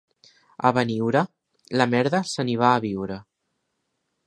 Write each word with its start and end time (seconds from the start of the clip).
A 0.69 0.71
Beniure, 0.77 1.21
la 1.81 1.87
merda 1.93 2.23
se 2.33 2.47
n'hi 2.47 2.57
va 2.65 2.73
a 2.79 2.83
viure. 2.89 3.21